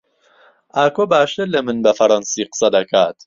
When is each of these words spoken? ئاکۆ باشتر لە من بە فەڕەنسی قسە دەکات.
ئاکۆ 0.77 1.03
باشتر 1.13 1.47
لە 1.53 1.59
من 1.65 1.77
بە 1.85 1.91
فەڕەنسی 1.97 2.47
قسە 2.51 2.67
دەکات. 2.75 3.17